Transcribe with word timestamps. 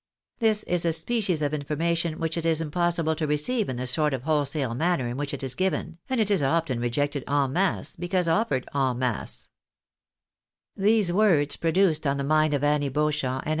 This 0.39 0.63
is 0.63 0.83
a 0.83 0.93
species 0.93 1.43
of 1.43 1.53
information 1.53 2.17
which 2.17 2.35
it 2.35 2.43
is 2.43 2.59
impossible 2.59 3.13
to 3.13 3.27
receive 3.27 3.69
in 3.69 3.75
the 3.77 3.85
sort 3.85 4.15
of 4.15 4.23
whole 4.23 4.45
sale 4.45 4.73
manner 4.73 5.07
in 5.07 5.15
which 5.15 5.31
it 5.31 5.43
is 5.43 5.53
given, 5.53 5.99
and 6.09 6.19
it 6.19 6.31
is 6.31 6.41
often 6.41 6.79
rejected 6.79 7.23
en 7.27 7.53
masse, 7.53 7.95
because 7.95 8.27
offered 8.27 8.67
en 8.73 8.97
masse." 8.97 9.49
These 10.75 11.11
words 11.13 11.55
produced 11.55 12.07
on 12.07 12.17
the 12.17 12.23
mind 12.23 12.55
of 12.55 12.63
Annie 12.63 12.89
Beauchamp 12.89 13.45
an. 13.45 13.49